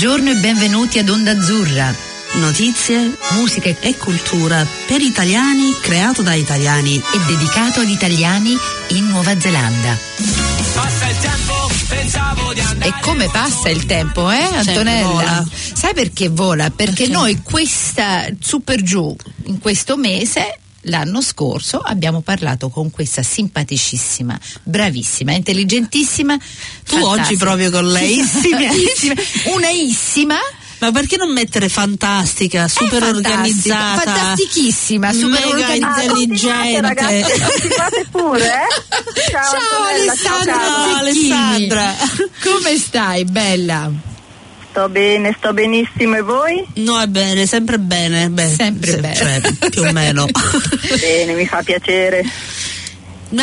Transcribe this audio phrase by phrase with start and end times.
[0.00, 1.92] Buongiorno e benvenuti ad Onda Azzurra.
[2.34, 8.56] Notizie, musica e cultura per italiani, creato da italiani e dedicato ad italiani
[8.90, 9.98] in Nuova Zelanda.
[10.72, 11.52] Passa il tempo,
[11.88, 12.90] pensavo di andare.
[12.90, 15.08] E come passa il tempo, eh, Antonella?
[15.08, 15.44] vola.
[15.50, 16.70] Sai perché vola?
[16.70, 17.08] Perché, Perché?
[17.12, 24.38] noi questa su per giù in questo mese L'anno scorso abbiamo parlato con questa simpaticissima,
[24.62, 26.36] bravissima, intelligentissima.
[26.84, 28.18] Tu oggi proprio con lei?
[28.20, 29.14] Issimissima,
[29.54, 30.36] una issima.
[30.78, 36.02] Ma perché non mettere fantastica, super fantastica, organizzata, fantastichissima, super mega organizzata.
[36.02, 36.80] intelligente?
[36.80, 39.20] ragazzi, continuate pure, eh?
[39.30, 41.04] Ciao, Ciao Antonella, ciao, Alessandra.
[41.04, 41.32] Zecchini.
[41.32, 41.94] Alessandra.
[42.44, 44.07] Come stai, bella?
[44.78, 46.64] Sto bene, sto benissimo e voi?
[46.74, 48.30] No, è bene, sempre bene.
[48.30, 49.14] Beh, Sempre se- bene.
[49.16, 50.24] Cioè, più o meno.
[51.00, 52.24] Bene, mi fa piacere.
[53.30, 53.42] No,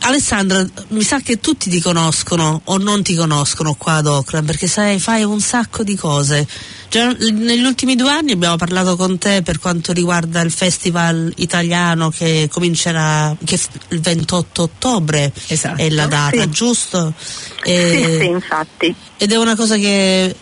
[0.00, 4.66] Alessandra, mi sa che tutti ti conoscono o non ti conoscono qua ad Auckland perché
[4.66, 6.46] sai, fai un sacco di cose.
[6.90, 12.10] Già negli ultimi due anni abbiamo parlato con te per quanto riguarda il festival italiano
[12.10, 13.58] che comincerà che
[13.88, 15.80] il 28 ottobre Esatto.
[15.80, 16.50] è la data, Sì.
[16.50, 17.14] giusto?
[17.18, 18.94] Sì, E- sì, infatti.
[19.16, 20.36] ed è una cosa che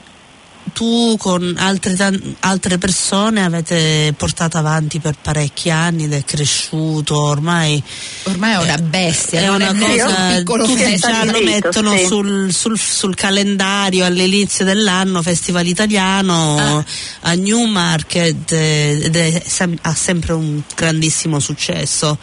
[0.72, 1.96] tu con altre,
[2.40, 7.82] altre persone avete portato avanti per parecchi anni ed è cresciuto ormai
[8.24, 12.06] Ormai è una bestia, è una cosa un tutti già lo mettono sì.
[12.06, 16.84] sul, sul- sul calendario all'inizio dell'anno Festival Italiano Ah.
[17.22, 19.42] a Newmarket eh, ed è
[19.82, 22.18] ha sempre un grandissimo successo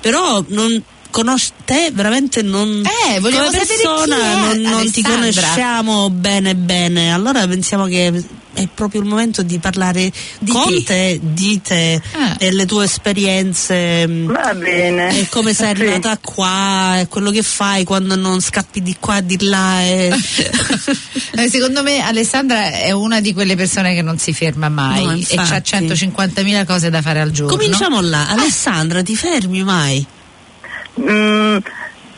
[0.00, 0.82] però non
[1.14, 7.12] conosci te veramente non Eh, come persona chi è non, non ti conosciamo bene bene
[7.12, 8.12] allora pensiamo che
[8.52, 10.82] è proprio il momento di parlare Di con chi?
[10.82, 12.34] te di te Ah.
[12.38, 15.18] e le tue esperienze mh, Va bene.
[15.20, 15.82] e come sei Sì.
[15.82, 20.10] arrivata qua e quello che fai quando non scappi di qua di là e...
[21.36, 25.12] Eh, Secondo me Alessandra è una di quelle persone che non si ferma mai No,
[25.14, 27.56] e ha 150.000 cose da fare al giorno.
[27.56, 30.04] cominciamo là Alessandra ti fermi mai?
[31.00, 31.56] Mm,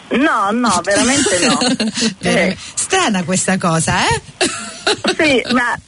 [0.09, 1.59] no, no, veramente no.
[2.21, 4.23] Eh, Strana questa cosa, eh?
[5.17, 5.79] sì, ma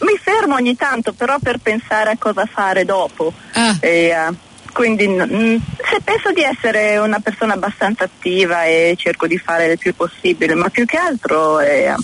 [0.00, 3.32] mi fermo ogni tanto però per pensare a cosa fare dopo.
[3.52, 3.76] Ah.
[3.80, 4.32] E, eh,
[4.72, 5.56] quindi mm,
[5.88, 10.54] se penso di essere una persona abbastanza attiva e cerco di fare il più possibile,
[10.54, 11.94] ma più che altro eh,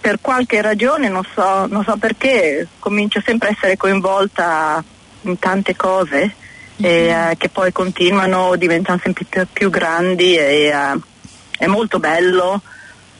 [0.00, 4.82] per qualche ragione, non so, non so perché, comincio sempre a essere coinvolta
[5.22, 6.32] in tante cose
[6.80, 10.98] e, eh, che poi continuano, diventano sempre più, più grandi e eh,
[11.58, 12.62] è molto bello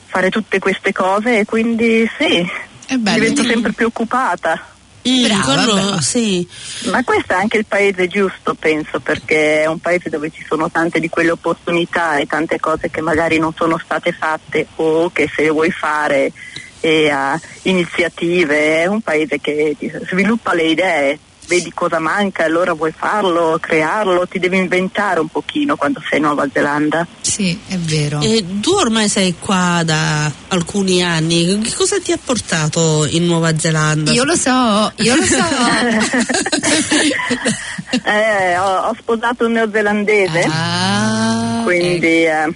[0.06, 2.46] fare tutte queste cose e quindi sì,
[2.96, 4.76] divento sempre più occupata.
[5.08, 6.46] Mm, Brava, sì.
[6.90, 10.70] Ma questo è anche il paese giusto, penso, perché è un paese dove ci sono
[10.70, 15.30] tante di quelle opportunità e tante cose che magari non sono state fatte o che
[15.34, 16.32] se le vuoi fare
[16.80, 19.76] e ha iniziative, è un paese che
[20.08, 25.76] sviluppa le idee, vedi cosa manca, allora vuoi farlo, crearlo, ti devi inventare un pochino
[25.76, 27.06] quando sei in Nuova Zelanda.
[27.22, 28.20] Sì, è vero.
[28.20, 33.56] e tu ormai sei qua da alcuni anni che cosa ti ha portato in Nuova
[33.58, 34.10] Zelanda?
[34.12, 35.36] Io lo so, io lo so.
[38.04, 42.54] Eh, ho, ho sposato un neozelandese, ah, quindi eh,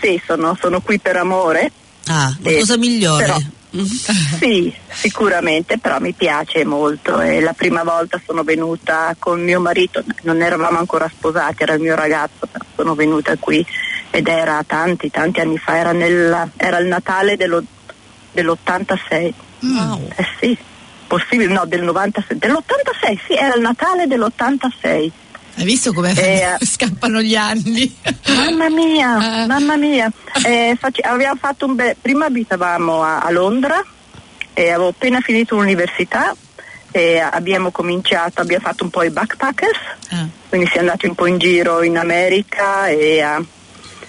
[0.00, 1.70] sì, sono, sono qui per amore.
[2.08, 3.38] ah, la Eh, cosa migliore però-.
[3.82, 7.20] Sì, sicuramente, però mi piace molto.
[7.20, 11.80] E la prima volta sono venuta con mio marito, non eravamo ancora sposati, era il
[11.80, 13.64] mio ragazzo, però sono venuta qui
[14.10, 17.64] ed era tanti, tanti anni fa, era, nella- era il Natale dello-
[18.32, 19.32] dell'86.
[19.60, 20.08] Wow.
[20.14, 20.56] Eh sì,
[21.06, 25.10] possibile, no, del 96, dell'86, sì, era il Natale dell'86.
[25.56, 27.94] Hai visto come Eh, scappano gli anni?
[28.28, 29.46] Mamma mia, Ah.
[29.46, 30.10] mamma mia.
[30.44, 31.96] Eh, face- abbiamo fatto un bel...
[32.00, 33.82] Prima abitavamo a, a Londra
[34.52, 36.34] e avevo appena finito l'università
[36.90, 39.78] e abbiamo cominciato, abbiamo fatto un po' i backpackers,
[40.10, 40.26] Ah.
[40.48, 43.44] quindi siamo andati un po' in giro in America e, eh,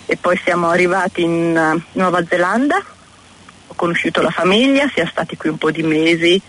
[0.05, 2.83] e poi siamo arrivati in eh, Nuova Zelanda.
[3.67, 6.39] Ho conosciuto la famiglia, siamo stati qui un po' di mesi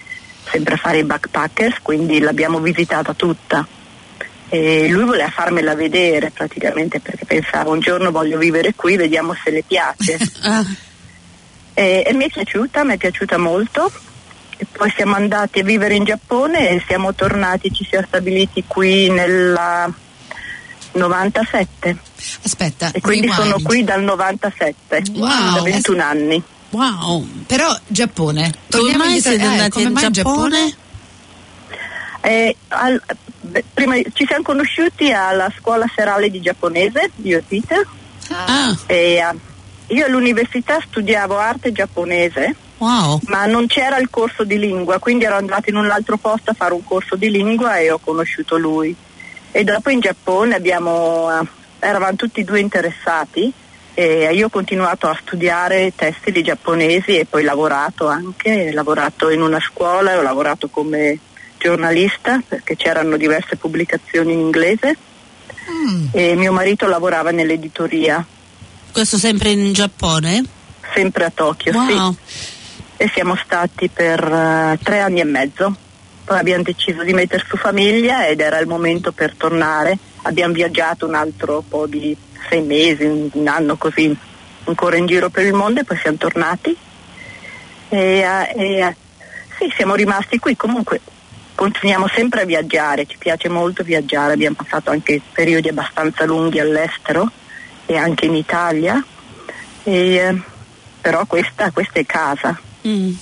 [0.51, 3.67] sempre a fare i backpackers, quindi l'abbiamo visitata tutta.
[4.49, 9.51] E lui voleva farmela vedere praticamente perché pensava un giorno voglio vivere qui, vediamo se
[9.51, 10.19] le piace.
[10.43, 10.65] Ah,
[11.75, 13.91] e, e mi è piaciuta, mi è piaciuta molto.
[14.57, 19.11] E poi siamo andati a vivere in Giappone e siamo tornati, ci siamo stabiliti qui
[19.11, 19.53] nel
[20.93, 21.97] 97
[22.45, 23.43] Aspetta, e quindi rewind.
[23.51, 25.55] sono qui dal 97, Wow.
[25.55, 26.43] da 21 anni.
[26.71, 28.53] wow Però Giappone.
[28.71, 30.77] come mai siete eh, andati come in mai Giappone?
[32.23, 33.03] Eh, al-
[33.47, 37.87] beh, prima ci siamo conosciuti alla scuola serale di giapponese, io e Peter,
[38.29, 43.21] Ah, e eh, io all'università studiavo arte giapponese Wow.
[43.29, 46.55] ma non c'era il corso di lingua, quindi ero andata in un altro posto a
[46.55, 48.95] fare un corso di lingua e ho conosciuto lui.
[49.51, 51.47] E dopo in Giappone abbiamo, eh,
[51.79, 53.51] eravamo tutti e due interessati
[53.95, 59.41] e io ho continuato a studiare tessili giapponesi e poi lavorato anche, ho lavorato in
[59.41, 61.19] una scuola e ho lavorato come
[61.59, 64.97] giornalista perché c'erano diverse pubblicazioni in inglese
[65.69, 66.07] Mm.
[66.13, 68.25] e mio marito lavorava nell'editoria,
[68.93, 70.45] Questo sempre in Giappone?
[70.95, 71.73] sempre a Tokyo.
[71.73, 71.93] sì.
[71.93, 72.17] Wow.
[72.99, 75.77] e siamo stati per eh, tre anni e mezzo.
[76.25, 79.99] Poi abbiamo deciso di mettere su famiglia ed era il momento per tornare.
[80.23, 82.17] Abbiamo viaggiato un altro po' di
[82.49, 84.17] sei mesi, un, anno così,
[84.65, 86.75] ancora in giro per il mondo e poi siamo tornati.
[87.89, 88.97] E, eh, e, eh,
[89.59, 90.57] sì, siamo rimasti qui.
[90.57, 91.01] Comunque
[91.57, 97.29] continuiamo sempre a viaggiare, ci piace molto viaggiare, abbiamo passato anche periodi abbastanza lunghi all'estero
[97.87, 99.05] e anche in Italia.
[99.83, 100.41] E,
[101.01, 102.57] però questa, questa è casa.
[102.87, 103.13] Mm.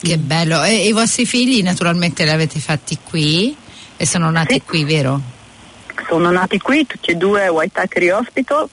[0.00, 0.62] Che bello.
[0.62, 3.56] E i vostri figli naturalmente li avete fatti qui
[3.96, 4.62] e sono nati Sì.
[4.62, 5.20] qui, vero?
[6.08, 8.68] sono nati qui tutti e due a Waitakere Hospital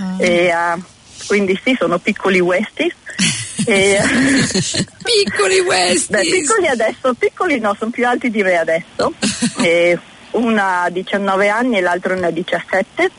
[0.00, 0.14] Ah.
[0.18, 0.82] e, eh,
[1.26, 2.94] quindi sì sono piccoli Westies
[3.66, 3.98] e,
[5.02, 6.12] Piccoli questi.
[6.12, 9.12] beh, piccoli adesso piccoli no sono più alti di me adesso
[9.62, 9.98] e
[10.32, 13.10] una ha 19 anni e l'altro ne ha 17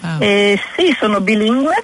[0.00, 0.18] Ah.
[0.20, 1.74] e sì sono bilingue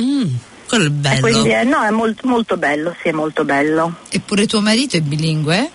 [0.00, 0.34] Mm.
[0.68, 1.20] Quello è e bello.
[1.20, 5.00] quindi è, no, è molto, molto bello sì è molto bello Eppure tuo marito è
[5.00, 5.70] bilingue?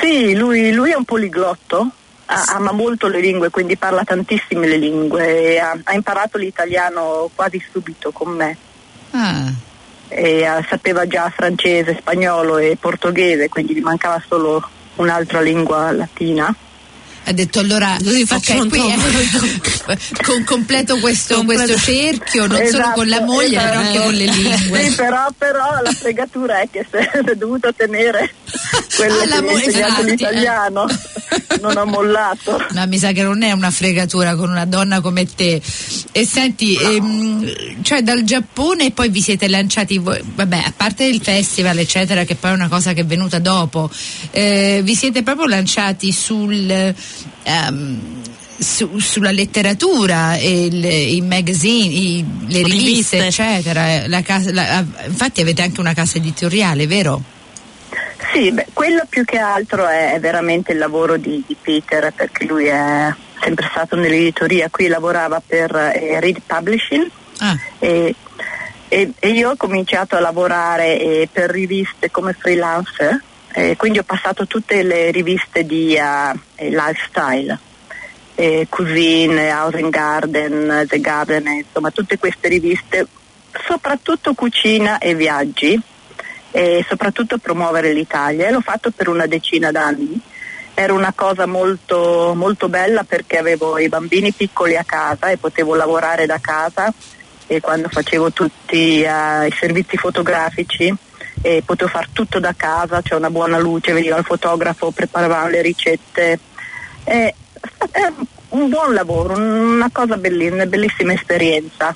[0.00, 1.90] sì lui, lui è un poliglotto
[2.26, 7.30] a- ama molto le lingue quindi parla tantissime le lingue e ha- ha imparato l'italiano
[7.34, 8.56] quasi subito con me
[9.12, 9.50] Ah.
[10.08, 16.54] E eh, sapeva già francese, spagnolo e portoghese, quindi gli mancava solo un'altra lingua latina.
[17.28, 21.72] Ha detto allora Così facciamo ok, qui eh, con, completo questo, Completo.
[21.72, 23.68] questo cerchio, non solo Esatto, con la moglie, esatto.
[23.68, 24.82] però anche con le lingue.
[24.84, 28.32] Sì, però, però la fregatura è che se è dovuto tenere
[28.96, 30.86] quello Ah, che ha insegnato infatti, l'italiano,
[31.60, 32.64] non ho mollato.
[32.72, 35.60] Ma mi sa che non è una fregatura con una donna come te.
[36.12, 41.20] E senti, ehm, cioè dal Giappone poi vi siete lanciati, voi- vabbè, a parte il
[41.22, 43.90] festival, eccetera, che poi è una cosa che è venuta dopo,
[44.30, 46.94] eh, vi siete proprio lanciati sul.
[47.48, 48.00] ehm,
[48.58, 53.26] su- sulla letteratura, il- i magazine, i- le riviste, Riviste.
[53.26, 54.06] eccetera.
[54.08, 57.22] La casa- la- infatti avete anche una casa editoriale, vero?
[58.36, 62.66] Sì, beh, quello più che altro è, veramente il lavoro di, di Peter, perché lui
[62.66, 63.10] è
[63.40, 67.10] sempre stato nell'editoria, qui lavorava per eh, Read Publishing.
[67.38, 68.14] Ah, e,
[68.88, 73.18] e- e io ho cominciato a lavorare eh, per riviste come freelancer,
[73.54, 77.58] eh, quindi ho passato tutte le riviste di eh, lifestyle,
[78.34, 83.06] eh, Cuisine, House and Garden, The Garden, insomma tutte queste riviste,
[83.66, 85.82] soprattutto cucina e viaggi
[86.56, 90.18] e soprattutto promuovere l'Italia e l'ho fatto per una decina d'anni.
[90.72, 95.74] Era una cosa molto, molto bella perché avevo i bambini piccoli a casa e potevo
[95.74, 96.90] lavorare da casa
[97.46, 100.94] e quando facevo tutti eh, i servizi fotografici
[101.42, 105.60] e potevo fare tutto da casa, c'è una buona luce, veniva il fotografo, preparavamo le
[105.60, 106.38] ricette.
[107.04, 107.34] E,
[107.90, 108.12] è
[108.48, 111.94] un buon lavoro, una cosa bellissima, una bellissima esperienza.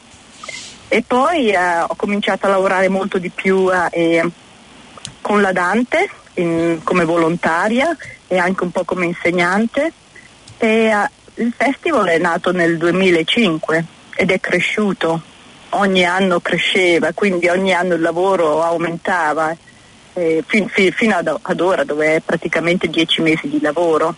[0.89, 4.31] E poi eh, ho cominciato a lavorare molto di più eh, eh,
[5.21, 7.97] con la Dante in- come volontaria
[8.27, 9.93] e anche un po' come insegnante.
[10.59, 13.85] E, eh, il festival è nato nel 2005
[14.15, 15.23] ed è cresciuto,
[15.71, 19.57] ogni anno cresceva, quindi ogni anno il lavoro aumentava,
[20.15, 24.15] eh, fin- fi- fino ad, ad ora dove è praticamente dieci mesi di lavoro.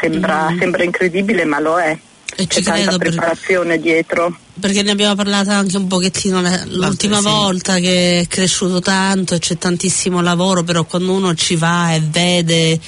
[0.00, 0.58] Sembra, Mm.
[0.58, 1.96] sembra incredibile ma lo è,
[2.36, 4.38] E ci c'è tanta credo per- preparazione dietro.
[4.60, 7.24] perché ne abbiamo parlato anche un pochettino l'ultima sì.
[7.24, 12.00] volta che è cresciuto tanto e c'è tantissimo lavoro, però quando uno ci va e
[12.00, 12.78] vede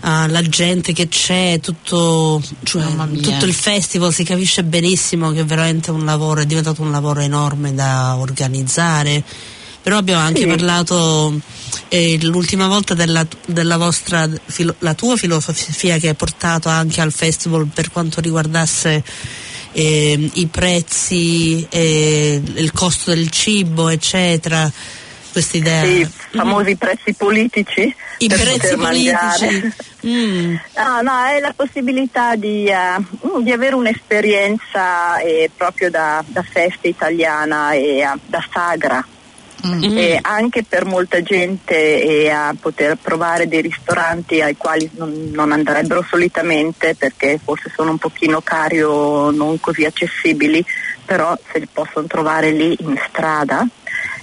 [0.00, 2.84] ah, la gente che c'è, tutto, cioè,
[3.20, 7.20] tutto il festival si capisce benissimo che è veramente un lavoro, è diventato un lavoro
[7.20, 9.24] enorme da organizzare.
[9.88, 10.46] Però abbiamo anche Sì.
[10.46, 11.40] parlato
[11.88, 17.10] eh, l'ultima volta della, della vostra filo- la tua filosofia che hai portato anche al
[17.10, 19.02] festival per quanto riguardasse
[19.72, 24.70] eh, i prezzi, eh, il costo del cibo, eccetera.
[25.32, 25.82] Questa idea.
[25.84, 29.72] Sì, famosi prezzi politici I per prezzi politici.
[30.06, 30.54] Mm.
[30.76, 36.86] No, no, è la possibilità di, mm, di avere un'esperienza eh, proprio da, da festa
[36.86, 39.04] italiana e eh, da sagra.
[39.66, 39.96] Mm.
[39.98, 45.50] E anche per molta gente e a poter provare dei ristoranti ai quali non, non
[45.50, 50.64] andrebbero solitamente perché forse sono un pochino cari o non così accessibili,
[51.04, 53.66] però se li possono trovare lì in strada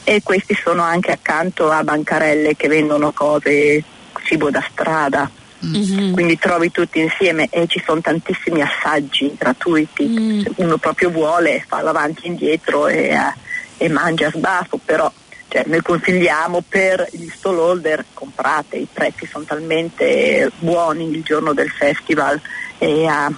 [0.05, 3.83] e questi sono anche accanto a bancarelle che vendono cose,
[4.23, 5.29] cibo da strada.
[5.59, 6.13] Mhm.
[6.13, 10.05] Quindi trovi tutti insieme e ci sono tantissimi assaggi gratuiti.
[10.07, 10.41] Mm.
[10.41, 13.33] Se uno proprio vuole fa l'avanti e indietro e, eh,
[13.77, 15.11] e mangia a sbaffo, però
[15.55, 21.69] cioè, noi consigliamo per gli stallholder comprate, i prezzi sono talmente buoni il giorno del
[21.69, 22.41] festival
[22.77, 23.33] e, eh,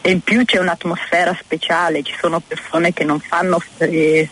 [0.00, 4.28] e in più c'è un'atmosfera speciale, ci sono persone che non fanno eh,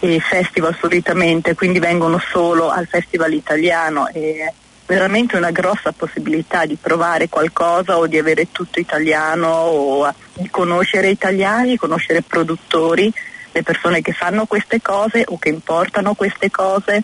[0.00, 4.52] i festival solitamente, quindi vengono solo al festival italiano e è
[4.86, 10.48] veramente una grossa possibilità di provare qualcosa o di avere tutto italiano o eh, di
[10.48, 13.12] conoscere italiani, conoscere produttori,
[13.52, 17.02] le persone che fanno queste cose o che importano queste cose.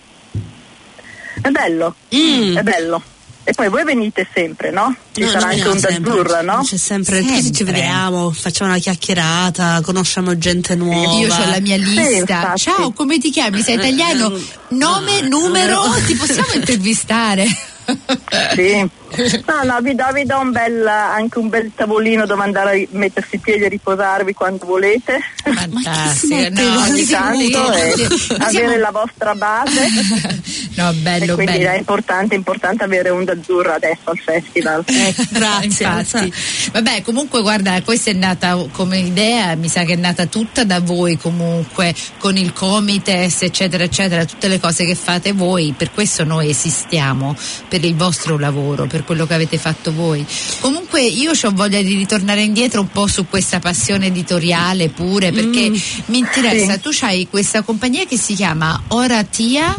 [1.41, 2.57] È bello, Mm.
[2.57, 3.03] è bello.
[3.45, 4.95] E poi voi venite sempre, no?
[5.13, 6.01] Ci No, sarà noi anche no, un sempre.
[6.11, 6.61] d'azzurra, no?
[6.63, 7.35] C'è sempre, Sempre.
[7.37, 11.19] così ci vediamo, facciamo una chiacchierata, conosciamo gente nuova.
[11.19, 12.35] Io ho la mia lista.
[12.35, 12.61] infatti.
[12.61, 13.63] Ciao, come ti chiami?
[13.63, 14.39] Sei italiano?
[14.71, 15.81] Nome, numero?
[16.07, 17.47] Ti possiamo intervistare?
[18.55, 18.87] Sì.
[19.47, 22.87] No, no, vi do, vi do un bel, anche un bel tavolino dove andare a
[22.91, 25.19] mettersi in piedi e riposarvi quando volete.
[25.43, 26.35] Fantastico.
[26.35, 27.93] mette No, ogni tanto e
[28.39, 29.87] avere siamo- la vostra base.
[30.77, 31.71] No, e bello, quindi bello.
[31.71, 34.85] è importante, importante avere un d'azzurra adesso al festival.
[35.09, 36.33] Ecco, Grazie, infatti.
[36.73, 40.81] Vabbè, comunque guarda, questa è nata come idea, mi sa che è nata tutta da
[40.81, 46.25] voi comunque, con il Comites, eccetera, eccetera, tutte le cose che fate voi, per questo
[46.25, 47.35] noi esistiamo,
[47.69, 50.25] per il vostro lavoro, per quello che avete fatto voi.
[50.61, 55.71] Comunque io ho voglia di ritornare indietro un po' su questa passione editoriale pure, perché
[56.07, 56.81] mi interessa, Sì.
[56.81, 59.77] tu hai questa compagnia che si chiama Oratia.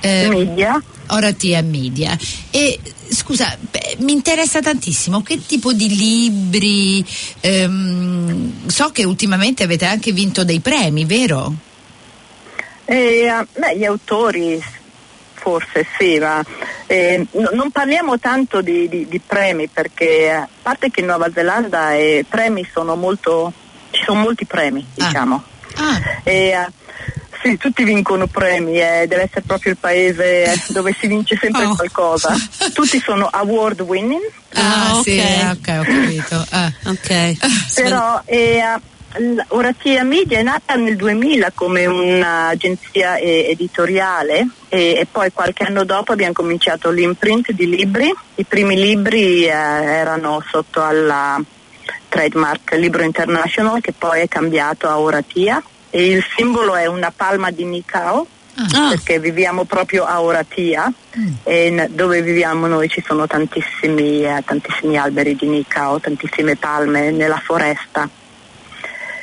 [0.00, 0.80] eh, Media.
[1.08, 2.16] Oratia Media.
[2.50, 2.78] E
[3.10, 7.04] scusa, beh, mi interessa tantissimo che tipo di libri.
[7.40, 11.52] ehm, so che ultimamente avete anche vinto dei premi, vero?
[12.84, 14.62] Eh, beh, gli autori
[15.34, 16.42] forse sì, ma
[16.86, 21.06] eh, no- non parliamo tanto di, di- di premi perché eh, a parte che in
[21.06, 23.52] Nuova Zelanda i premi sono molto,
[23.90, 25.04] ci sono molti premi Ah.
[25.06, 25.42] diciamo.
[25.76, 26.66] Ah, E, eh,
[27.42, 31.64] sì, tutti vincono premi, eh, deve essere proprio il paese eh, dove si vince sempre
[31.66, 31.74] Oh.
[31.74, 32.34] qualcosa.
[32.72, 34.22] Tutti sono award winning,
[34.54, 35.42] ah, Ah, sì, ok.
[35.42, 36.46] ah, ok, ho capito.
[36.50, 36.72] Ah.
[36.86, 37.32] Ok.
[37.74, 38.62] però eh,
[39.48, 45.84] Oratia Media è nata nel 2000 come un'agenzia eh, editoriale e, e poi qualche anno
[45.84, 48.12] dopo abbiamo cominciato l'imprint di libri.
[48.36, 51.40] I primi libri eh, erano sotto alla
[52.08, 57.64] trademark Libro International che poi è cambiato a Oratia il simbolo è una palma di
[57.64, 58.26] Nicao
[58.74, 60.92] Ah, perché viviamo proprio a Oratia
[61.44, 67.12] e n- dove viviamo noi ci sono tantissimi, eh, tantissimi alberi di Nicao, tantissime palme
[67.12, 68.08] nella foresta.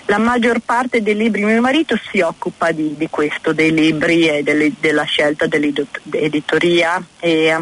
[0.05, 4.41] La maggior parte dei libri, mio marito si occupa di, di questo, dei libri e
[4.41, 7.57] delle- della scelta dell'editoria e,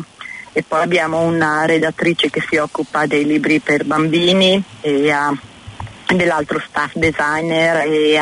[0.51, 6.62] e poi abbiamo una redattrice che si occupa dei libri per bambini e eh, dell'altro
[6.67, 8.22] staff designer e, eh,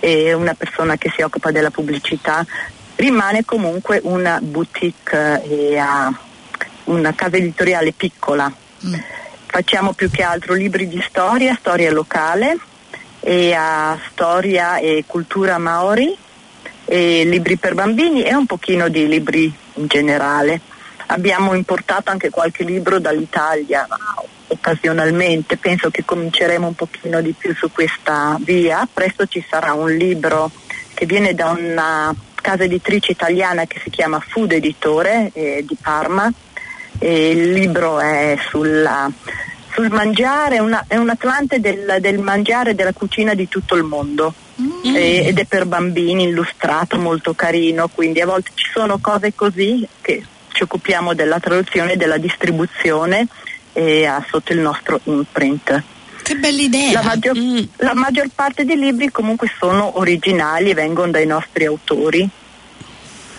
[0.00, 2.44] e una persona che si occupa della pubblicità.
[2.96, 5.82] Rimane comunque una boutique e eh,
[6.84, 8.52] una casa editoriale piccola.
[8.86, 8.94] Mm.
[9.46, 12.58] Facciamo più che altro libri di storia, storia locale
[13.20, 16.16] e a storia e cultura maori
[16.84, 20.60] e libri per bambini e un pochino di libri in generale.
[21.06, 23.96] Abbiamo importato anche qualche libro dall'Italia ma
[24.48, 28.86] occasionalmente, penso che cominceremo un pochino di più su questa via.
[28.92, 30.50] Presto ci sarà un libro
[30.94, 36.30] che viene da una casa editrice italiana che si chiama Food Editore eh, di Parma.
[37.00, 39.08] E il libro è sulla-
[39.70, 43.76] sul mangiare, è, una- è un atlante del, del mangiare e della cucina di tutto
[43.76, 44.34] il mondo.
[44.96, 49.86] E- ed è per bambini illustrato molto carino, quindi a volte ci sono cose così
[50.00, 53.28] che ci occupiamo della traduzione e della distribuzione
[53.78, 55.82] e, ah, sotto il nostro imprint.
[56.22, 56.92] Che bella idea.
[56.92, 57.58] La maggior, Mm.
[57.76, 62.28] la maggior parte dei libri comunque sono originali e vengono dai nostri autori.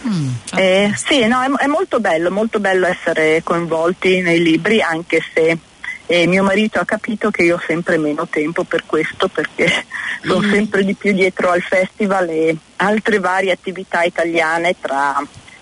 [0.07, 0.29] Mm.
[0.55, 5.57] Eh, sì, no, è, è molto bello, molto bello essere coinvolti nei libri anche se
[6.05, 9.69] eh, mio marito ha capito che io ho sempre meno tempo per questo perché
[10.23, 15.21] sono sempre di più dietro al festival e altre varie attività italiane tra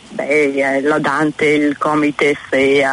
[0.09, 2.85] beh, eh, la Dante, il Comites e, eh,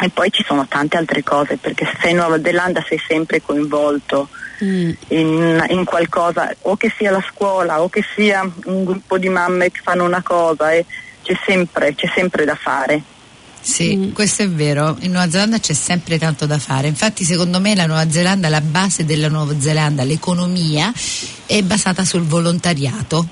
[0.00, 3.42] e poi ci sono tante altre cose perché se sei in Nuova Zelanda sei sempre
[3.42, 4.28] coinvolto
[4.62, 4.90] mm.
[5.08, 9.70] in, in qualcosa, o che sia la scuola o che sia un gruppo di mamme
[9.70, 10.84] che fanno una cosa e
[11.22, 13.02] c'è sempre, c'è sempre da fare.
[13.60, 14.12] Sì, Mm.
[14.12, 14.96] questo è vero.
[15.00, 16.88] In Nuova Zelanda c'è sempre tanto da fare.
[16.88, 20.92] Infatti, secondo me, la Nuova Zelanda, la base della Nuova Zelanda, l'economia,
[21.46, 23.26] è basata sul volontariato.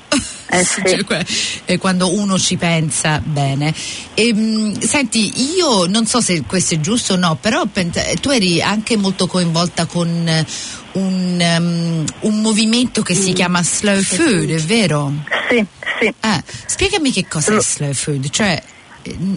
[0.49, 0.83] Eh sì.
[0.85, 1.25] Cioè,
[1.65, 3.73] eh, quando uno ci pensa bene.
[4.15, 8.31] E, mh, senti, io non so se questo è giusto o no, però eh, tu
[8.31, 10.47] eri anche molto coinvolta con eh,
[10.93, 13.21] un, um, un movimento che Mm.
[13.23, 15.13] si chiama Slow Food, è vero?
[15.49, 15.65] Sì,
[16.01, 16.13] sì.
[16.21, 18.63] Ah, spiegami che cosa è Slow Food, cioè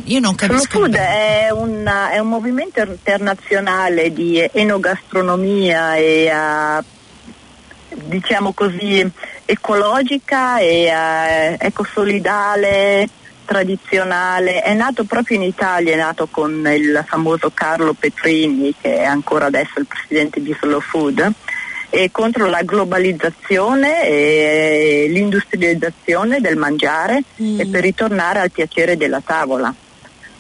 [0.06, 0.80] io non Slow capisco.
[0.80, 1.48] Food bene.
[1.48, 6.84] è, una- è un movimento internazionale di enogastronomia e eh,
[7.96, 9.10] diciamo così
[9.46, 13.08] ecologica e eh, ecosolidale,
[13.46, 14.62] tradizionale.
[14.62, 19.46] È nato proprio in Italia, è nato con il famoso Carlo Petrini che è ancora
[19.48, 21.32] adesso il presidente di Slow Food
[21.90, 27.60] e contro la globalizzazione e l'industrializzazione del mangiare Mm.
[27.60, 29.74] e per ritornare al piacere della tavola.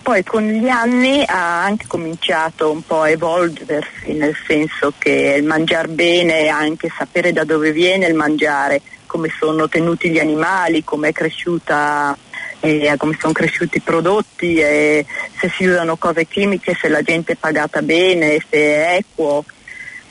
[0.01, 5.43] Poi con gli anni ha anche cominciato un po' a evolversi, nel senso che il
[5.43, 10.83] mangiare bene e anche sapere da dove viene il mangiare, come sono tenuti gli animali,
[10.83, 12.17] come è cresciuta
[12.61, 15.05] eh, come sono cresciuti i prodotti, e
[15.39, 19.45] se si usano cose chimiche, se la gente è pagata bene, se è equo.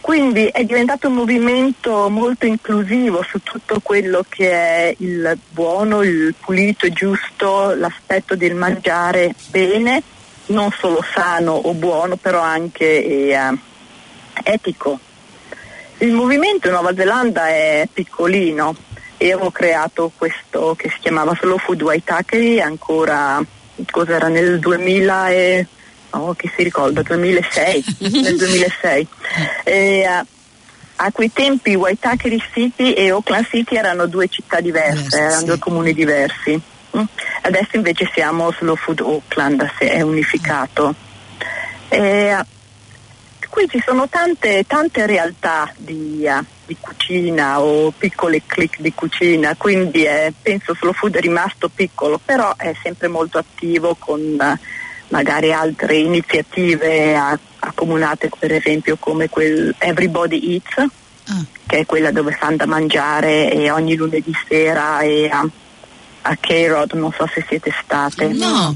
[0.09, 6.35] Quindi è diventato un movimento molto inclusivo su tutto quello che è il buono, il
[6.41, 10.03] pulito e giusto, l'aspetto del mangiare bene,
[10.47, 13.39] non solo sano o buono, però anche eh,
[14.45, 14.99] etico.
[15.99, 18.75] Il movimento in Nuova Zelanda è piccolino
[19.19, 23.45] e ho creato questo che si chiamava Slow Food Waitakere ancora
[23.91, 25.67] cos'era nel 2000 e
[26.11, 27.85] oh, chi si ricorda 2006
[28.23, 29.09] nel 2006
[29.65, 30.25] e, eh,
[31.01, 35.45] a quei tempi Waitakere City e Auckland City erano due città diverse, Diverse, erano sì.
[35.45, 36.61] due comuni diversi.
[36.97, 37.03] Mm.
[37.43, 40.95] Adesso invece siamo Slow Food Auckland, se è unificato.
[41.89, 42.37] E,
[43.49, 46.29] qui ci sono tante, tante realtà di,
[46.67, 52.21] di cucina o piccole click di cucina, quindi eh, penso Slow Food è rimasto piccolo,
[52.25, 54.59] però è sempre molto attivo con eh,
[55.09, 60.91] magari altre iniziative a- accomunate per esempio come quel Everybody Eats
[61.31, 65.47] Ah, che è quella dove fanno da mangiare e ogni lunedì sera e a,
[66.23, 68.29] a K-Rod, non so se siete state.
[68.29, 68.75] no,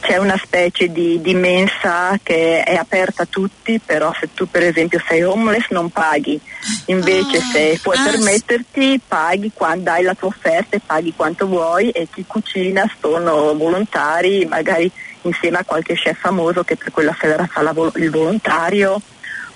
[0.00, 4.62] C'è una specie di, di mensa che è aperta a tutti, però se tu per
[4.62, 6.40] esempio sei homeless non paghi,
[6.84, 11.46] invece Ah, se puoi ah, permetterti paghi quando hai la tua offerta e paghi quanto
[11.48, 14.88] vuoi e chi cucina sono volontari, magari
[15.22, 19.00] insieme a qualche chef famoso che per quella sera fa la vol- il volontario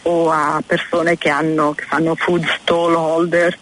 [0.02, 3.56] o a persone che, hanno, che fanno food stall holder.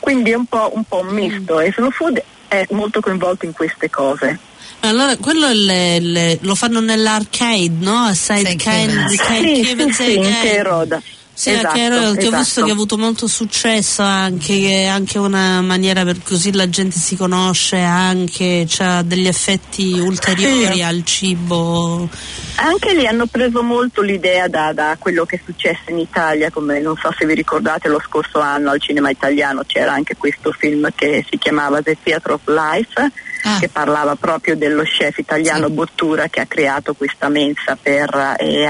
[0.00, 3.52] Quindi è un po', un po' un misto e Slow Food è molto coinvolto in
[3.52, 4.38] queste cose.
[4.80, 8.04] Allora, quello è le- le- lo fanno nell'arcade, no?
[8.04, 8.56] A Side.
[8.56, 9.08] Cane.
[9.08, 11.02] Sì, sì, sì, in Arcade.
[11.38, 12.64] Sì, Esatto, anche ero- che ho visto esatto.
[12.64, 16.98] che ha avuto molto successo anche, che è anche una maniera per così la gente
[16.98, 20.82] si conosce anche, ha degli effetti ulteriori Sì.
[20.82, 22.08] al cibo.
[22.56, 26.80] Anche lì hanno preso molto l'idea da, da quello che è successo in Italia, come
[26.80, 30.88] non so se vi ricordate lo scorso anno al cinema italiano c'era anche questo film
[30.92, 33.10] che si chiamava The Theatre of Life,
[33.44, 33.60] Ah.
[33.60, 35.72] che parlava proprio dello chef italiano Sì.
[35.72, 38.66] Bottura che ha creato questa mensa per eh,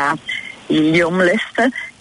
[0.66, 1.40] gli homeless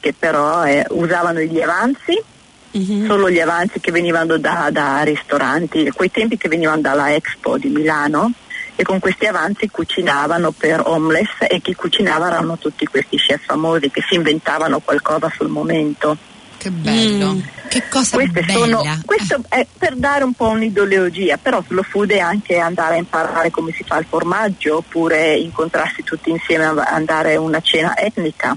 [0.07, 2.21] che però eh, usavano gli avanzi
[2.69, 3.07] Mhm.
[3.07, 7.69] solo gli avanzi che venivano da, da ristoranti, quei tempi che venivano dalla Expo di
[7.69, 8.31] Milano
[8.75, 13.89] e con questi avanzi cucinavano per homeless e chi cucinava erano tutti questi chef famosi
[13.89, 16.15] che si inventavano qualcosa sul momento.
[16.57, 17.33] che bello.
[17.33, 17.39] Mm.
[17.69, 18.59] Che cosa Queste bella.
[18.59, 22.97] sono, questo è per dare un po' un'ideologia, però slow food è anche andare a
[22.97, 27.97] imparare come si fa il formaggio oppure incontrarsi tutti insieme a andare a una cena
[27.97, 28.55] etnica.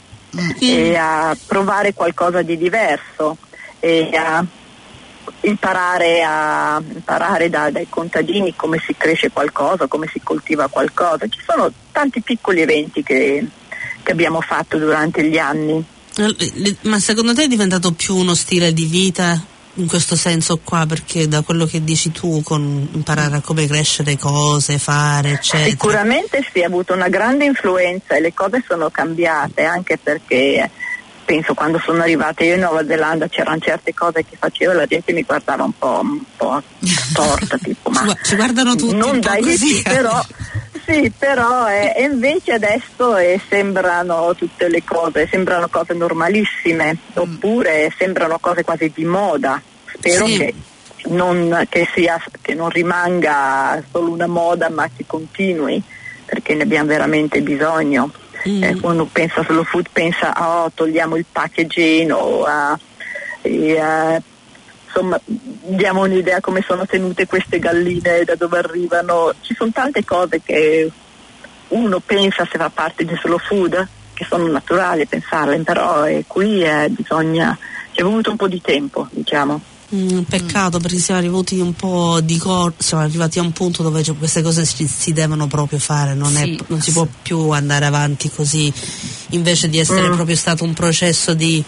[0.58, 3.36] E a provare qualcosa di diverso
[3.80, 4.44] e a
[5.42, 11.26] imparare, a, imparare da- dai contadini come si cresce qualcosa, come si coltiva qualcosa.
[11.28, 13.46] Ci sono tanti piccoli eventi che,
[14.02, 15.82] che abbiamo fatto durante gli anni.
[16.16, 20.84] Eh, Ma secondo te è diventato più uno stile di vita in questo senso qua?
[20.86, 25.70] Perché da quello che dici tu, con imparare a come crescere cose, fare, eccetera.
[25.70, 30.70] Sicuramente sì, ha avuto una grande influenza e le cose sono cambiate anche perché
[31.24, 34.86] penso quando sono arrivata io in Nuova Zelanda c'erano certe cose che facevo e la
[34.86, 38.96] gente mi guardava un po', un po' storta, tipo ma Ci gu- ci guardano tutti
[38.96, 39.56] non dai così.
[39.56, 40.20] sì, però,
[40.90, 47.92] sì, però eh, e invece adesso eh, sembrano tutte le cose, sembrano cose normalissime oppure
[47.96, 49.60] sembrano cose quasi di moda.
[49.86, 50.36] Spero Sì.
[50.36, 50.54] che
[51.06, 55.82] non, che, sia, che non rimanga solo una moda ma che continui
[56.24, 58.12] perché ne abbiamo veramente bisogno.
[58.48, 58.62] Mm.
[58.62, 62.78] Eh, quando pensa slow food pensa oh, togliamo il packaging o a,
[63.42, 64.22] e, eh,
[64.92, 69.32] insomma diamo un'idea come sono tenute queste galline, da dove arrivano.
[69.40, 70.90] Ci sono tante cose che
[71.68, 76.62] uno pensa se fa parte di slow food, che sono naturali pensarle, però eh, qui
[76.62, 77.56] eh, bisogna,
[77.92, 79.60] ci è voluto un po' di tempo, diciamo.
[79.92, 84.04] Mm, peccato perché siamo arrivati un po' di cor- siamo arrivati a un punto dove
[84.04, 86.60] cioè, queste cose si, si devono proprio fare, non, è- Sì.
[86.68, 88.72] non si può più andare avanti così,
[89.30, 90.12] invece di essere Mm.
[90.14, 91.62] proprio stato un processo di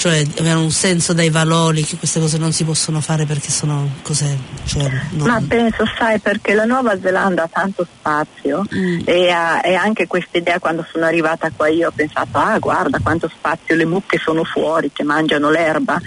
[0.00, 3.96] cioè avere un senso dai valori che queste cose non si possono fare perché sono
[4.00, 4.34] cose
[4.64, 9.00] cioè, non- Ma penso, sai, perché la Nuova Zelanda ha tanto spazio Mm.
[9.04, 12.98] e, ha- e anche questa idea quando sono arrivata qua io ho pensato, ah guarda
[13.02, 16.00] quanto spazio, le mucche sono fuori che mangiano l'erba,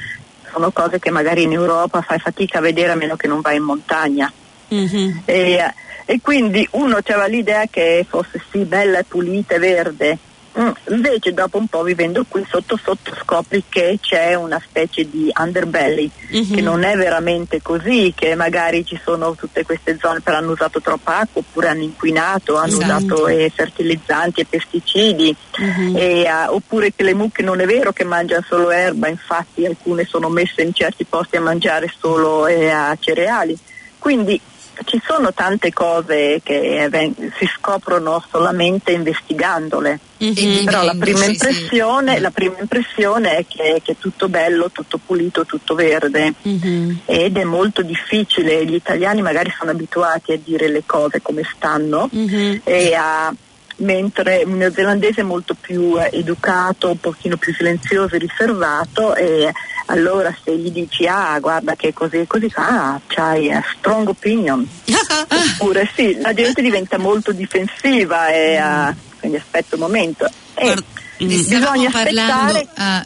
[0.51, 3.57] sono cose che magari in Europa fai fatica a vedere a meno che non vai
[3.57, 4.31] in montagna.
[4.69, 5.21] Mhm.
[5.25, 5.63] E,
[6.05, 10.17] e quindi uno aveva l'idea che fosse sì bella e pulita e verde.
[10.59, 15.31] Mm, invece dopo un po' vivendo qui sotto sotto scopri che c'è una specie di
[15.35, 16.53] underbelly Mhm.
[16.53, 20.79] che non è veramente così, che magari ci sono tutte queste zone per hanno usato
[20.79, 23.13] troppa acqua oppure hanno inquinato, hanno Esatto.
[23.13, 25.95] usato eh, fertilizzanti e pesticidi Mhm.
[25.97, 30.05] e, ah, oppure che le mucche non è vero che mangiano solo erba, infatti alcune
[30.05, 33.57] sono messe in certi posti a mangiare solo eh, a cereali.
[33.97, 34.39] Quindi
[34.85, 39.99] ci sono tante cose che eh, si scoprono solamente investigandole.
[40.17, 40.63] Mhm.
[40.65, 41.31] Però la prima, sì.
[41.31, 47.01] impressione, la prima impressione è che, che è tutto bello, tutto pulito, tutto verde Mhm.
[47.05, 48.65] ed è molto difficile.
[48.65, 52.61] Gli italiani magari sono abituati a dire le cose come stanno Mhm.
[52.63, 53.33] e a-
[53.77, 59.51] mentre un neozelandese è molto più eh, educato, un pochino più silenzioso e riservato e
[59.87, 64.09] allora se gli dici ah guarda che è così e così ah c'hai a strong
[64.09, 64.67] opinion.
[65.59, 70.25] Oppure sì la gente diventa molto difensiva e ah, quindi aspetta un momento.
[70.53, 70.83] E Guarda,
[71.17, 73.05] bisogna aspettare ah,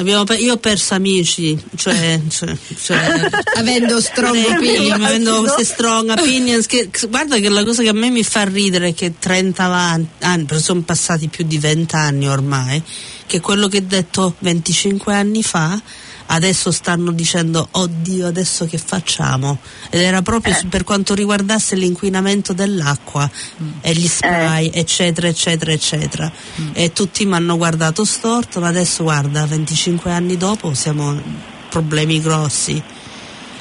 [0.00, 5.02] Eh, abbiamo pe- io ho perso amici, cioè, cioè, cioè avendo strong Eh, opinion.
[5.02, 8.88] avendo queste strong opinions che, guarda che la cosa che a me mi fa ridere
[8.88, 12.82] è che 30 avan- anni, perché sono passati più di 20 anni ormai,
[13.26, 15.80] che quello che ho detto 25 anni fa
[16.32, 19.58] adesso stanno dicendo oddio adesso che facciamo?
[19.90, 23.28] Ed era proprio su- per quanto riguardasse l'inquinamento dell'acqua
[23.80, 26.32] e gli spray eccetera eccetera eccetera.
[26.72, 31.20] E tutti mi hanno guardato storto ma adesso guarda 25 anni dopo siamo
[31.68, 32.82] problemi grossi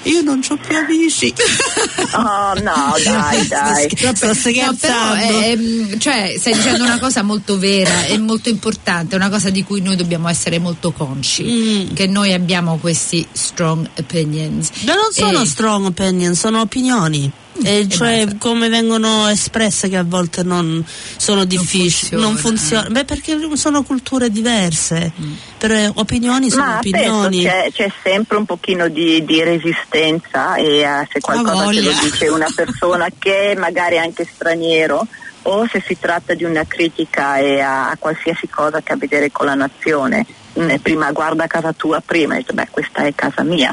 [0.04, 1.34] io non ho più amici
[2.16, 7.58] oh no dai dai sto No, scherzando però, ehm, cioè, stai dicendo una cosa molto
[7.58, 11.94] vera e molto importante, una cosa di cui noi dobbiamo essere molto consci, Mm.
[11.94, 14.70] che noi abbiamo questi strong opinions.
[14.86, 17.32] Ma non sono E- strong opinion, sono opinioni.
[17.64, 18.38] E e cioè basta.
[18.40, 20.86] come vengono espresse che a volte non
[21.18, 22.88] sono difficili, funziona, non funzionano.
[22.88, 22.92] eh.
[22.92, 25.12] Beh, perché sono culture diverse,
[25.58, 27.44] però eh, opinioni sono Ma opinioni.
[27.44, 32.28] c'è, c'è sempre un pochino di, di resistenza e eh, se qualcosa te lo dice
[32.30, 35.06] una persona che è magari anche straniero
[35.44, 39.00] o se si tratta di una critica e a, a qualsiasi cosa che ha a
[39.00, 40.26] vedere con la nazione.
[40.60, 43.72] Mm, prima guarda casa tua prima, e dice, beh questa è casa mia.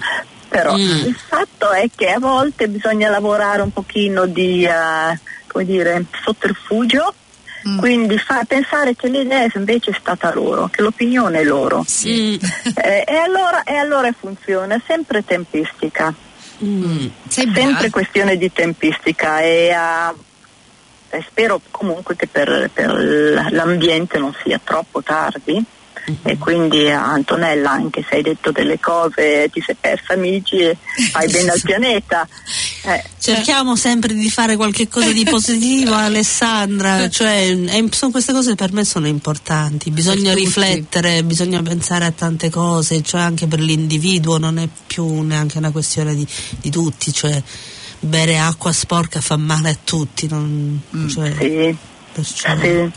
[0.57, 1.07] Però Mm.
[1.07, 7.15] il fatto è che a volte bisogna lavorare un pochino di eh, come dire, sotterfugio
[7.69, 7.79] Mm.
[7.79, 11.85] quindi fa pensare che l'idea invece è stata loro, che l'opinione è loro.
[12.07, 12.37] Mm,
[12.77, 16.15] Eh, e, allora, e allora funziona, sempre tempistica,
[16.65, 17.07] mm.
[17.29, 19.75] Sempre questione di tempistica e,
[21.11, 25.65] e spero comunque che per, per l'ambiente non sia troppo tardi.
[26.23, 30.77] E quindi Antonella, anche se hai detto delle cose, ti sei persa amici e
[31.11, 32.29] fai bene al pianeta.
[32.85, 37.09] Eh, Cerchiamo sempre di fare qualche cosa di positivo, Alessandra.
[37.11, 39.91] Cioè, è- sono queste cose per me sono importanti.
[39.91, 45.59] Bisogna riflettere, bisogna pensare a tante cose, cioè anche per l'individuo non è più neanche
[45.59, 46.27] una questione di,
[46.61, 47.13] di tutti.
[47.13, 47.43] Cioè,
[47.99, 50.29] bere acqua sporca fa male a tutti.
[50.29, 50.81] non-
[51.13, 51.77] cioè, sì,
[52.13, 52.91] perciò- sì.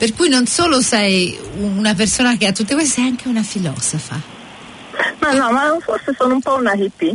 [0.00, 4.18] Per cui non solo sei una persona che ha tutte queste, sei anche una filosofa.
[5.18, 7.14] Ma no, ma forse sono un po' una hippie.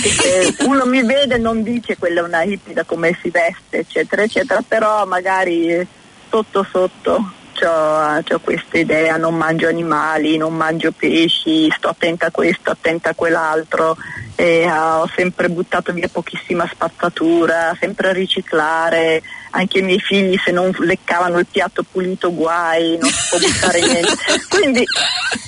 [0.00, 3.80] Se uno mi vede e non dice quella è una hippie da come si veste,
[3.80, 5.86] eccetera, eccetera, però magari
[6.30, 7.32] sotto sotto
[7.64, 13.14] ho questa idea, non mangio animali, non mangio pesci, sto attenta a questo, attenta a
[13.14, 13.94] quell'altro,
[14.36, 20.36] e, ah, ho sempre buttato via pochissima spazzatura, sempre a riciclare, anche i miei figli
[20.44, 24.16] se non leccavano il piatto pulito guai, non si può buttare niente.
[24.48, 24.84] Quindi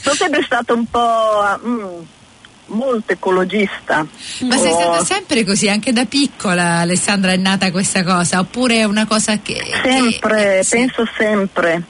[0.03, 1.61] sono sempre stato un po'...
[1.65, 2.01] mm,
[2.69, 4.07] molto ecologista.
[4.41, 8.77] Ma sei Ho- stata sempre così, anche da piccola Alessandra è nata questa cosa, oppure
[8.79, 9.63] è una cosa che...
[9.83, 10.77] Sempre, che- sì.
[10.77, 11.83] penso sempre.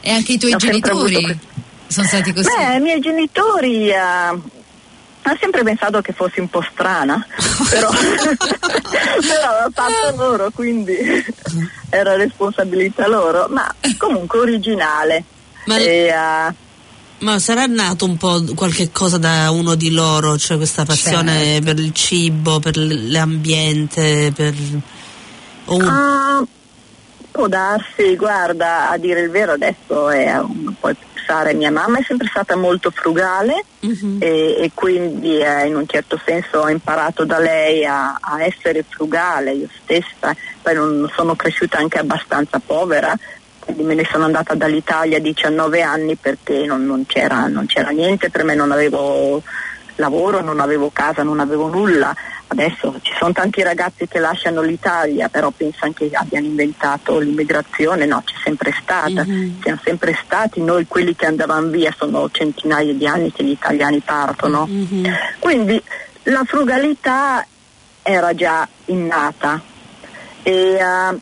[0.00, 1.52] E anche i tuoi Ho genitori avuto
[1.86, 2.48] sono stati così.
[2.48, 4.38] Beh, i miei genitori eh,
[5.26, 7.24] hanno sempre pensato che fossi un po' strana,
[7.70, 7.88] però,
[9.20, 10.94] però l'ho fatto loro, quindi
[11.90, 15.24] era responsabilità loro, ma comunque originale.
[15.66, 16.54] Ma- E, eh,
[17.18, 21.64] Ma sarà nato un po' qualche cosa da uno di loro, cioè questa passione Certo.
[21.64, 24.52] per il cibo, per l'ambiente, per...
[25.66, 26.44] o un- Ah,
[27.30, 30.90] può darsi, guarda, a dire il vero adesso è un po'
[31.24, 34.18] pensare, mia mamma è sempre stata molto frugale Mhm.
[34.20, 38.84] e, e quindi eh, in un certo senso ho imparato da lei a, a essere
[38.88, 43.14] frugale io stessa, poi non sono cresciuta anche abbastanza povera,
[43.58, 47.90] quindi me ne sono andata dall'Italia a 19 anni perché non, non c'era, non c'era
[47.90, 49.42] niente per me, non avevo
[49.96, 52.14] lavoro, non avevo casa, non avevo nulla.
[52.56, 58.22] Adesso ci sono tanti ragazzi che lasciano l'Italia, però pensano che abbiano inventato l'immigrazione, no,
[58.24, 59.60] c'è sempre stata, Mhm.
[59.60, 63.98] siamo sempre stati, noi quelli che andavano via sono centinaia di anni che gli italiani
[64.00, 64.66] partono.
[64.70, 65.04] Mhm.
[65.40, 65.82] Quindi
[66.24, 67.44] la frugalità
[68.02, 69.60] era già innata
[70.44, 71.18] e eh,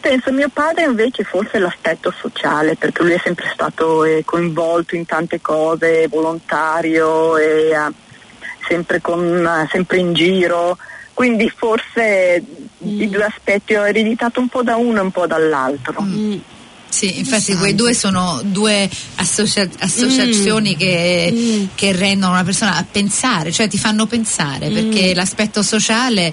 [0.00, 5.04] penso mio padre invece forse l'aspetto sociale perché lui è sempre stato eh, coinvolto in
[5.04, 7.92] tante cose, volontario e eh,
[8.70, 10.78] sempre, con, sempre in giro.
[11.12, 12.42] Quindi forse
[12.78, 16.00] i due aspetti ho ereditato un po' da uno e un po' dall'altro.
[16.00, 16.36] Mm.
[16.88, 21.64] Sì, infatti quei due sono due associa- associazioni che, Mm.
[21.74, 24.74] che rendono una persona a pensare, cioè ti fanno pensare, Mm.
[24.74, 26.32] perché l'aspetto sociale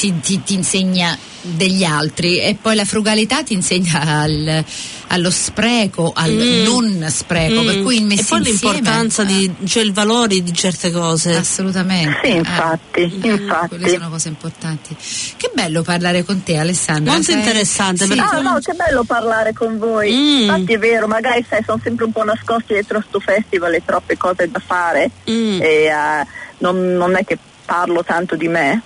[0.00, 4.64] ti, ti- ti insegna degli altri e poi la frugalità ti insegna al-
[5.08, 6.62] allo spreco, al Mm.
[6.62, 7.84] non spreco, per Mm.
[7.84, 11.34] cui e messi poi insieme, l'importanza di, cioè il valore di certe cose.
[11.36, 12.18] Assolutamente.
[12.22, 13.68] Sì, infatti, Mm, infatti.
[13.68, 14.96] Quelle sono cose importanti.
[15.36, 17.12] Che bello parlare con te, Alessandra.
[17.12, 18.18] Molto Sei- interessante, Sì.
[18.18, 20.10] Ah no, che bello parlare con voi.
[20.12, 20.40] Mm.
[20.42, 24.16] Infatti è vero, magari sai, sono sempre un po' nascosti dietro sto festival e troppe
[24.16, 25.60] cose da fare Mm.
[25.60, 26.26] e eh,
[26.58, 27.36] non, non è che
[27.66, 28.82] parlo tanto di me.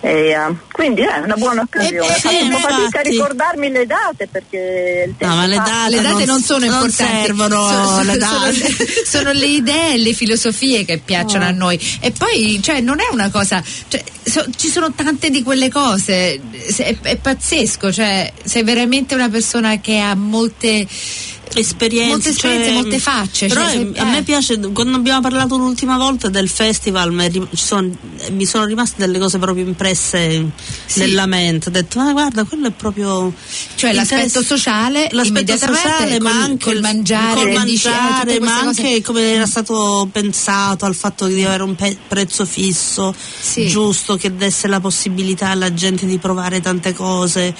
[0.00, 2.06] E, eh, quindi è una buona occasione.
[2.06, 5.56] Eh, eh, Faccio sì, fatica a ricordarmi le date perché il tempo No, ma le
[5.56, 9.04] date, le date non, sono non importanti, servono sono, le sono- date.
[9.04, 11.48] sono le idee e le filosofie che piacciono Oh.
[11.48, 11.80] a noi.
[12.00, 16.40] E poi, cioè, non è una cosa, cioè, so- ci sono tante di quelle cose,
[16.68, 20.86] se- è, è pazzesco, cioè, sei veramente una persona che ha molte
[21.54, 24.10] esperienze, Molte esperienze, cioè, molte facce, Però cioè, a eh.
[24.10, 27.90] me piace, quando abbiamo parlato l'ultima volta del festival, mi, sono,
[28.32, 30.50] mi sono rimaste delle cose proprio impresse
[30.86, 30.98] Sì.
[31.00, 31.68] nella mente.
[31.68, 33.32] Ho detto, ma guarda, quello è proprio.
[33.74, 38.80] Cioè, l'aspetto sociale, l'aspetto sociale, ma col- anche col mangiare, col mangiare, ma cose.
[38.82, 43.66] anche come era stato pensato al fatto di avere un pe- prezzo fisso, Sì.
[43.68, 47.54] giusto, che desse la possibilità alla gente di provare tante cose.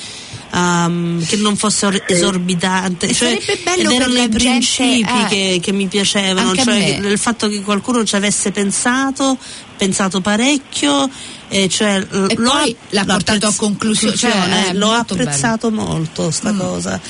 [0.52, 3.06] Ehm, che non fosse or- esorbitante.
[3.06, 3.38] E cioè,
[3.76, 5.28] ed erano i principi gente, eh.
[5.28, 9.38] che, che mi piacevano cioè il fatto che qualcuno ci avesse pensato
[9.76, 11.08] pensato parecchio
[11.48, 14.86] e cioè l- E l'ho poi app- l'ha portato a conclusione, cioè, conclusione, è l'ho
[14.86, 15.28] molto bello.
[15.28, 16.58] apprezzato molto sta Mm.
[16.58, 17.00] cosa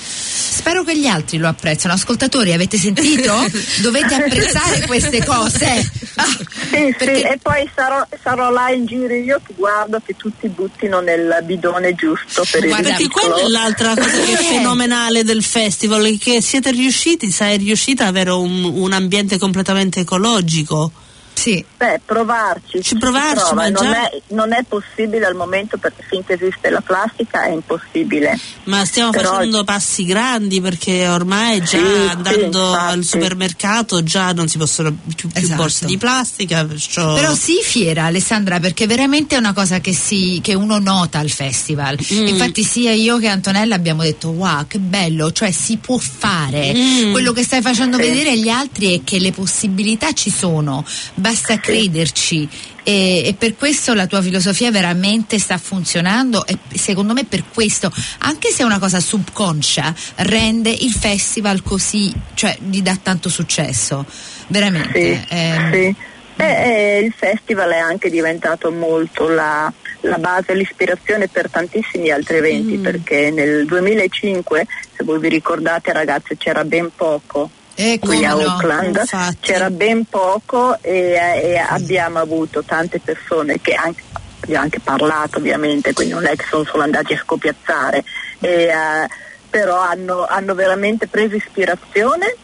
[0.56, 1.92] Spero che gli altri lo apprezzano.
[1.94, 3.32] Ascoltatori, avete sentito?
[3.82, 5.90] Dovete apprezzare queste cose.
[6.18, 10.14] Ah, Sì, perché- sì, e poi sarò, sarò là in giro io che guardo che
[10.16, 13.32] tutti buttino nel bidone giusto per il Guarda, perché riciclo.
[13.32, 14.36] quella è l'altra cosa che è Eh.
[14.44, 20.00] fenomenale del festival è che siete riusciti sei riuscita ad avere un, un ambiente completamente
[20.00, 20.90] ecologico
[21.36, 21.62] Sì.
[21.76, 22.82] Beh, provarci.
[22.82, 23.54] Ci provarci, prova.
[23.54, 28.38] ma non, è, non è possibile al momento perché finché esiste la plastica è impossibile.
[28.64, 32.92] Ma stiamo Però- facendo passi grandi perché ormai già Sì, sì, andando infatti.
[32.94, 35.60] al supermercato già non si possono più, più Esatto.
[35.60, 36.64] borse di plastica.
[36.64, 37.14] Perciò...
[37.14, 41.30] Però sii fiera Alessandra perché veramente è una cosa che, si, che uno nota al
[41.30, 41.98] festival.
[42.14, 42.26] Mm.
[42.28, 46.72] Infatti sia io che Antonella abbiamo detto wow che bello, cioè si può fare.
[46.74, 47.12] Mm.
[47.12, 50.82] Quello che stai facendo vedere agli altri è che le possibilità ci sono,
[51.26, 52.48] basta crederci.
[52.84, 57.92] E, e per questo la tua filosofia veramente sta funzionando e secondo me per questo,
[58.18, 64.06] anche se è una cosa subconscia, rende il festival così, cioè gli dà tanto successo.
[64.46, 65.26] Veramente.
[65.28, 65.94] Sì, ehm, sì.
[66.36, 72.36] E, e il festival è anche diventato molto la, la base, l'ispirazione per tantissimi altri
[72.36, 72.82] eventi Mm.
[72.82, 78.40] perché nel 2005, se voi vi ricordate ragazzi, c'era ben poco Eh, qui a no?
[78.40, 79.36] Auckland, infatti.
[79.40, 81.12] c'era ben poco e,
[81.42, 84.02] e abbiamo avuto tante persone che anche,
[84.40, 88.02] abbiamo anche parlato ovviamente, quindi non è che sono solo andati a scopiazzare,
[88.40, 89.08] e, eh,
[89.50, 92.34] però hanno, hanno veramente preso ispirazione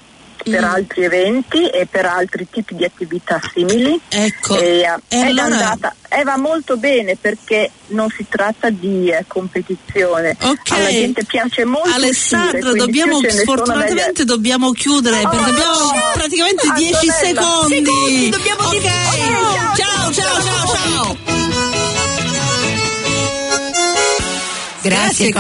[0.45, 0.65] per Mm.
[0.65, 4.01] altri eventi e per altri tipi di attività simili.
[4.09, 4.57] Ecco.
[4.59, 9.09] E, eh, E è allora- andata- e va molto bene perché non si tratta di
[9.09, 10.37] eh, competizione.
[10.41, 10.71] Ok.
[10.73, 11.89] Alla gente piace molto.
[11.89, 16.11] uscire, Alessandra, quindi dobbiamo, più ce ne sono fortunatamente dobbiamo chiudere Oh, perché abbiamo no!
[16.15, 16.99] praticamente Antonella.
[17.01, 17.75] 10 secondi.
[17.85, 18.71] Secondi, dobbiamo Ok.
[18.71, 21.17] dire- Ok, ciao, ciao, ciao, ciao.
[24.83, 25.33] Grazie, Grazie,